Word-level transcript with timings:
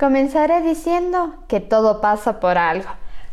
Comenzaré 0.00 0.62
diciendo 0.62 1.34
que 1.46 1.60
todo 1.60 2.00
pasa 2.00 2.40
por 2.40 2.56
algo. 2.56 2.88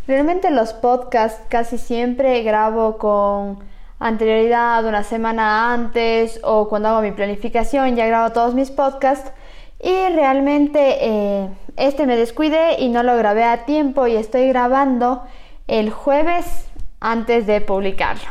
Realmente 0.05 0.51
los 0.51 0.73
podcasts 0.73 1.41
casi 1.47 1.77
siempre 1.77 2.43
grabo 2.43 2.97
con 2.97 3.59
anterioridad, 3.99 4.85
una 4.85 5.03
semana 5.03 5.73
antes 5.73 6.41
o 6.43 6.67
cuando 6.67 6.89
hago 6.89 7.01
mi 7.01 7.13
planificación 7.13 7.95
ya 7.95 8.05
grabo 8.05 8.33
todos 8.33 8.53
mis 8.53 8.69
podcasts 8.69 9.31
y 9.81 10.09
realmente 10.13 10.97
eh, 10.99 11.49
este 11.77 12.05
me 12.05 12.17
descuidé 12.17 12.81
y 12.81 12.89
no 12.89 13.01
lo 13.01 13.15
grabé 13.15 13.45
a 13.45 13.63
tiempo 13.63 14.05
y 14.05 14.17
estoy 14.17 14.49
grabando 14.49 15.23
el 15.67 15.89
jueves 15.89 16.67
antes 16.99 17.47
de 17.47 17.61
publicarlo. 17.61 18.29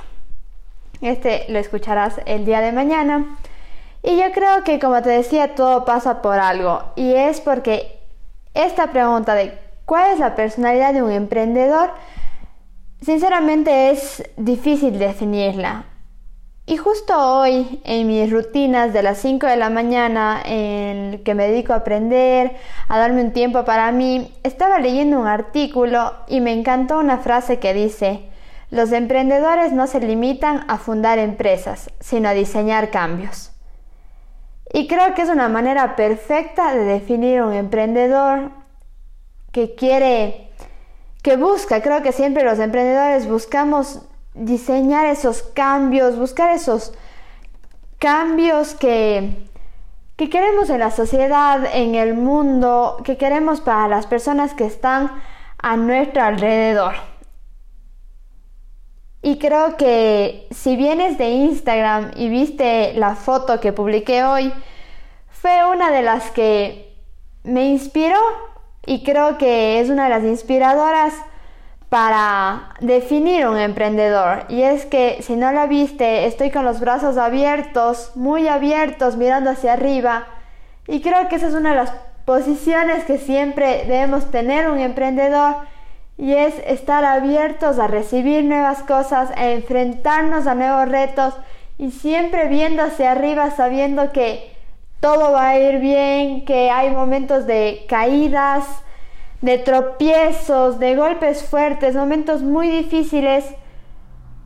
Este 1.01 1.47
lo 1.49 1.59
escucharás 1.59 2.21
el 2.27 2.45
día 2.45 2.61
de 2.61 2.73
mañana. 2.73 3.39
Y 4.03 4.19
yo 4.19 4.30
creo 4.33 4.63
que 4.63 4.79
como 4.79 5.01
te 5.01 5.09
decía, 5.09 5.55
todo 5.55 5.87
pasa 5.87 6.21
por 6.21 6.38
algo. 6.38 6.85
Y 6.97 7.15
es 7.15 7.41
porque 7.41 7.96
esta 8.57 8.88
pregunta 8.90 9.35
de 9.35 9.59
cuál 9.85 10.12
es 10.12 10.18
la 10.18 10.35
personalidad 10.35 10.93
de 10.93 11.02
un 11.02 11.12
emprendedor, 11.12 11.90
sinceramente 13.01 13.90
es 13.90 14.23
difícil 14.37 14.98
definirla. 14.98 15.85
Y 16.68 16.79
justo 16.79 17.16
hoy, 17.16 17.80
en 17.85 18.09
mis 18.09 18.29
rutinas 18.29 18.93
de 18.93 19.04
las 19.04 19.18
5 19.18 19.46
de 19.46 19.57
la 19.57 19.71
mañana, 19.71 20.43
en 20.45 21.23
que 21.23 21.35
me 21.35 21.46
dedico 21.46 21.73
a 21.73 21.76
aprender, 21.76 22.57
a 22.88 22.98
darme 22.98 23.23
un 23.23 23.32
tiempo 23.32 23.65
para 23.65 23.93
mí, 23.93 24.32
estaba 24.43 24.80
leyendo 24.80 25.20
un 25.20 25.29
artículo 25.29 26.13
y 26.26 26.41
me 26.41 26.52
encantó 26.52 26.98
una 26.98 27.18
frase 27.18 27.60
que 27.60 27.73
dice, 27.73 28.24
los 28.70 28.91
emprendedores 28.91 29.73
no 29.73 29.87
se 29.87 30.01
limitan 30.01 30.65
a 30.66 30.79
fundar 30.79 31.20
empresas, 31.20 31.88
sino 32.01 32.29
a 32.29 32.32
diseñar 32.32 32.91
cambios. 32.91 33.55
Y 34.77 34.88
creo 34.88 35.15
que 35.15 35.23
es 35.23 35.30
una 35.30 35.49
manera 35.49 35.96
perfecta 35.96 36.74
de 36.74 36.85
definir 36.85 37.41
un 37.41 37.55
emprendedor 37.55 38.51
que 39.51 39.74
quiere, 39.74 40.51
que 41.23 41.38
busca, 41.38 41.80
creo 41.80 42.02
que 42.02 42.13
siempre 42.13 42.45
los 42.45 42.59
emprendedores 42.59 43.27
buscamos 43.27 44.02
diseñar 44.35 45.07
esos 45.07 45.41
cambios, 45.43 46.19
buscar 46.19 46.51
esos 46.51 46.93
cambios 47.99 48.74
que, 48.74 49.49
que 50.16 50.29
queremos 50.29 50.69
en 50.69 50.80
la 50.80 50.91
sociedad, 50.91 51.65
en 51.73 51.95
el 51.95 52.13
mundo, 52.13 52.99
que 53.02 53.16
queremos 53.16 53.63
para 53.63 53.88
las 53.88 54.07
personas 54.07 54.52
que 54.52 54.66
están 54.66 55.10
a 55.57 55.79
nuestro 55.79 56.23
alrededor. 56.23 57.16
Y 59.27 59.38
creo 59.38 59.77
que 59.77 60.46
si 60.52 60.77
vienes 60.77 61.19
de 61.19 61.30
Instagram 61.30 62.13
y 62.15 62.29
viste 62.29 62.93
la 62.95 63.16
foto 63.16 63.59
que 63.59 63.73
publiqué 63.73 64.22
hoy, 64.22 64.53
fue 65.28 65.69
una 65.69 65.91
de 65.91 66.03
las 66.03 66.31
que 66.31 66.94
me 67.43 67.65
inspiró 67.65 68.21
y 68.87 69.03
creo 69.03 69.37
que 69.37 69.81
es 69.81 69.91
una 69.91 70.04
de 70.04 70.10
las 70.10 70.22
inspiradoras 70.22 71.12
para 71.88 72.75
definir 72.78 73.48
un 73.48 73.59
emprendedor. 73.59 74.44
Y 74.48 74.62
es 74.62 74.87
que 74.87 75.19
si 75.22 75.34
no 75.34 75.50
la 75.50 75.66
viste, 75.66 76.26
estoy 76.26 76.53
con 76.53 76.64
los 76.64 76.78
brazos 76.78 77.16
abiertos, 77.16 78.12
muy 78.14 78.47
abiertos, 78.47 79.16
mirando 79.16 79.50
hacia 79.50 79.72
arriba. 79.72 80.28
Y 80.87 81.00
creo 81.00 81.28
que 81.28 81.34
esa 81.34 81.48
es 81.48 81.54
una 81.54 81.70
de 81.70 81.76
las 81.78 81.93
posiciones 82.26 83.04
que 83.06 83.19
siempre 83.19 83.87
debemos 83.88 84.31
tener 84.31 84.70
un 84.70 84.78
emprendedor 84.78 85.56
y 86.19 86.32
es 86.32 86.54
estar 86.66 87.04
abiertos 87.04 87.78
a 87.78 87.88
recibir 87.88 88.44
nuevas 88.44 88.82
cosas, 88.82 89.31
a 89.37 89.50
enfrentarnos 89.50 90.47
a 90.47 90.54
nuevos 90.54 90.88
retos 90.88 91.34
y 91.78 91.91
siempre 91.91 92.49
viendo 92.49 92.82
hacia 92.82 93.12
arriba 93.12 93.50
sabiendo 93.50 94.12
que 94.12 94.55
todo 95.00 95.32
va 95.32 95.49
a 95.49 95.59
ir 95.59 95.78
bien, 95.78 96.47
que 96.47 96.71
hay 96.71 96.91
momentos 96.91 97.47
de 97.47 97.84
caídas, 97.88 98.65
de 99.43 99.59
tropiezos, 99.59 100.78
de 100.78 100.97
golpes 100.97 101.44
fuertes, 101.44 101.94
momentos 101.94 102.41
muy 102.43 102.69
difíciles, 102.69 103.44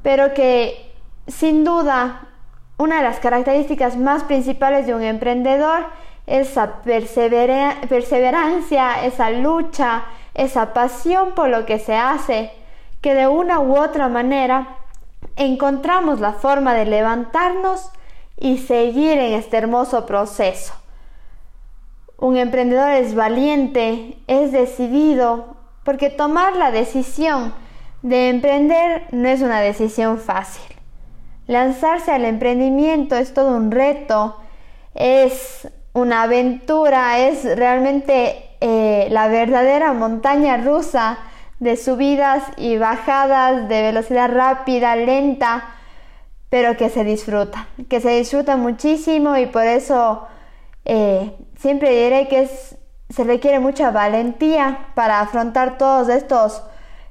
pero 0.03 0.34
que 0.34 0.92
sin 1.28 1.62
duda 1.64 2.26
una 2.78 2.97
de 2.97 3.04
las 3.04 3.20
características 3.20 3.97
más 3.97 4.25
principales 4.25 4.86
de 4.86 4.94
un 4.94 5.03
emprendedor 5.03 5.86
es 6.26 6.50
esa 6.50 6.82
perseverancia, 6.82 9.04
esa 9.04 9.30
lucha, 9.30 10.03
esa 10.40 10.72
pasión 10.72 11.32
por 11.34 11.50
lo 11.50 11.66
que 11.66 11.78
se 11.78 11.94
hace, 11.94 12.50
que 13.02 13.14
de 13.14 13.28
una 13.28 13.60
u 13.60 13.76
otra 13.76 14.08
manera 14.08 14.78
encontramos 15.36 16.18
la 16.18 16.32
forma 16.32 16.72
de 16.72 16.86
levantarnos 16.86 17.90
y 18.38 18.56
seguir 18.56 19.18
en 19.18 19.34
este 19.34 19.58
hermoso 19.58 20.06
proceso. 20.06 20.72
Un 22.16 22.38
emprendedor 22.38 22.90
es 22.90 23.14
valiente, 23.14 24.16
es 24.26 24.50
decidido, 24.50 25.56
porque 25.84 26.08
tomar 26.08 26.56
la 26.56 26.70
decisión 26.70 27.52
de 28.00 28.30
emprender 28.30 29.08
no 29.12 29.28
es 29.28 29.42
una 29.42 29.60
decisión 29.60 30.18
fácil. 30.18 30.64
Lanzarse 31.46 32.12
al 32.12 32.24
emprendimiento 32.24 33.14
es 33.14 33.34
todo 33.34 33.54
un 33.54 33.70
reto, 33.70 34.36
es 34.94 35.68
una 35.92 36.22
aventura, 36.22 37.18
es 37.18 37.44
realmente 37.58 38.49
eh, 38.60 39.09
la 39.10 39.28
verdadera 39.28 39.93
montaña 39.93 40.59
rusa 40.59 41.19
de 41.60 41.76
subidas 41.76 42.44
y 42.56 42.78
bajadas, 42.78 43.69
de 43.69 43.82
velocidad 43.82 44.31
rápida, 44.32 44.97
lenta, 44.97 45.65
pero 46.48 46.76
que 46.76 46.88
se 46.88 47.04
disfruta, 47.04 47.69
que 47.88 48.00
se 48.00 48.10
disfruta 48.10 48.56
muchísimo 48.56 49.37
y 49.37 49.47
por 49.47 49.65
eso 49.65 50.26
eh, 50.84 51.37
siempre 51.56 51.91
diré 51.91 52.28
que 52.28 52.48
se 53.10 53.25
requiere 53.25 53.60
mucha 53.60 53.91
valentía 53.91 54.88
para 54.94 55.21
afrontar 55.21 55.78
todos 55.78 56.09
estos, 56.09 56.62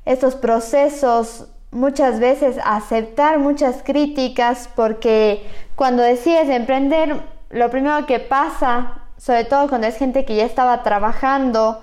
estos 0.06 0.36
procesos, 0.36 1.48
muchas 1.72 2.20
veces 2.20 2.58
aceptar 2.66 3.40
muchas 3.40 3.84
críticas, 3.84 4.70
porque 4.76 5.46
cuando 5.76 6.02
decides 6.04 6.50
emprender, 6.50 7.22
lo 7.50 7.70
primero 7.70 8.06
que 8.06 8.20
pasa 8.20 9.04
sobre 9.20 9.44
todo 9.44 9.68
cuando 9.68 9.88
es 9.88 9.98
gente 9.98 10.26
que 10.26 10.36
ya 10.36 10.46
estaba 10.46 10.82
trabajando, 10.82 11.82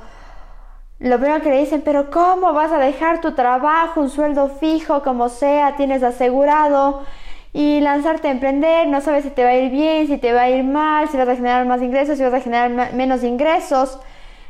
lo 0.98 1.18
primero 1.18 1.42
que 1.42 1.50
le 1.50 1.60
dicen, 1.60 1.82
pero 1.84 2.10
¿cómo 2.10 2.54
vas 2.54 2.72
a 2.72 2.78
dejar 2.78 3.20
tu 3.20 3.32
trabajo, 3.32 4.00
un 4.00 4.08
sueldo 4.08 4.48
fijo, 4.48 5.02
como 5.02 5.28
sea, 5.28 5.76
tienes 5.76 6.02
asegurado? 6.02 7.02
Y 7.52 7.80
lanzarte 7.80 8.28
a 8.28 8.30
emprender, 8.30 8.88
no 8.88 9.02
sabes 9.02 9.24
si 9.24 9.30
te 9.30 9.44
va 9.44 9.50
a 9.50 9.56
ir 9.56 9.70
bien, 9.70 10.06
si 10.06 10.16
te 10.16 10.32
va 10.32 10.42
a 10.42 10.50
ir 10.50 10.64
mal, 10.64 11.08
si 11.08 11.18
vas 11.18 11.28
a 11.28 11.36
generar 11.36 11.66
más 11.66 11.82
ingresos, 11.82 12.16
si 12.16 12.24
vas 12.24 12.32
a 12.32 12.40
generar 12.40 12.94
menos 12.94 13.22
ingresos. 13.22 13.98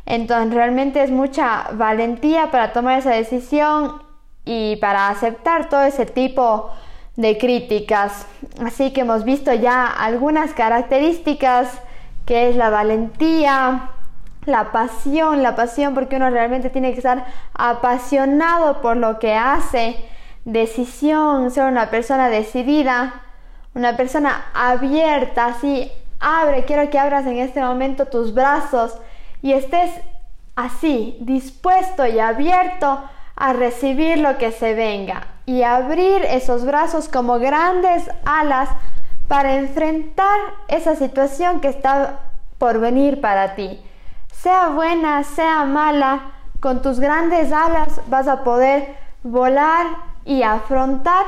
Entonces 0.06 0.54
realmente 0.54 1.02
es 1.02 1.10
mucha 1.10 1.68
valentía 1.72 2.52
para 2.52 2.72
tomar 2.72 3.00
esa 3.00 3.10
decisión 3.10 4.02
y 4.44 4.76
para 4.76 5.08
aceptar 5.08 5.68
todo 5.68 5.82
ese 5.82 6.06
tipo 6.06 6.70
de 7.16 7.38
críticas. 7.38 8.26
Así 8.64 8.92
que 8.92 9.00
hemos 9.00 9.24
visto 9.24 9.52
ya 9.52 9.86
algunas 9.86 10.52
características 10.52 11.80
que 12.26 12.50
es 12.50 12.56
la 12.56 12.70
valentía, 12.70 13.90
la 14.44 14.72
pasión, 14.72 15.42
la 15.42 15.56
pasión 15.56 15.94
porque 15.94 16.16
uno 16.16 16.28
realmente 16.30 16.70
tiene 16.70 16.92
que 16.92 16.98
estar 16.98 17.26
apasionado 17.54 18.80
por 18.80 18.96
lo 18.96 19.18
que 19.18 19.34
hace, 19.34 19.96
decisión, 20.44 21.50
ser 21.50 21.64
una 21.64 21.90
persona 21.90 22.28
decidida, 22.28 23.22
una 23.74 23.96
persona 23.96 24.46
abierta, 24.54 25.46
así, 25.46 25.90
abre, 26.20 26.64
quiero 26.64 26.88
que 26.90 26.98
abras 26.98 27.26
en 27.26 27.38
este 27.38 27.60
momento 27.60 28.06
tus 28.06 28.34
brazos 28.34 28.98
y 29.42 29.52
estés 29.52 29.90
así, 30.54 31.16
dispuesto 31.20 32.06
y 32.06 32.18
abierto 32.18 33.02
a 33.36 33.52
recibir 33.52 34.18
lo 34.18 34.38
que 34.38 34.50
se 34.50 34.74
venga 34.74 35.26
y 35.44 35.62
abrir 35.62 36.22
esos 36.24 36.64
brazos 36.64 37.08
como 37.08 37.38
grandes 37.38 38.10
alas 38.24 38.68
para 39.28 39.56
enfrentar 39.56 40.38
esa 40.68 40.96
situación 40.96 41.60
que 41.60 41.68
está 41.68 42.20
por 42.58 42.78
venir 42.78 43.20
para 43.20 43.54
ti. 43.54 43.80
Sea 44.32 44.68
buena, 44.68 45.22
sea 45.24 45.64
mala, 45.64 46.32
con 46.60 46.82
tus 46.82 47.00
grandes 47.00 47.52
alas 47.52 48.00
vas 48.08 48.28
a 48.28 48.44
poder 48.44 48.96
volar 49.22 49.86
y 50.24 50.42
afrontar 50.42 51.24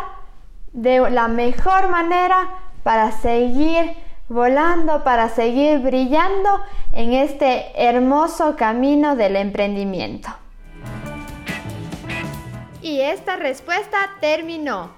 de 0.73 1.11
la 1.11 1.29
mejor 1.29 1.89
manera 1.89 2.49
para 2.83 3.13
seguir 3.13 3.97
volando 4.29 5.05
para 5.05 5.31
seguir 5.31 5.79
brillando 5.79 6.61
en 6.93 7.15
este 7.15 7.73
hermoso 7.75 8.57
camino 8.57 9.17
del 9.17 9.37
emprendimiento. 9.37 10.29
Y 12.83 13.01
esta 13.01 13.37
respuesta 13.37 13.97
terminó. 14.21 14.98